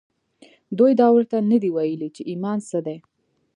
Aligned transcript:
دوی 0.77 0.91
دا 1.01 1.07
ورته 1.15 1.35
نه 1.51 1.57
دي 1.63 1.69
ویلي 1.75 2.09
چې 2.15 2.21
ایمان 2.31 2.57
څه 2.69 2.77
دی 2.85 2.97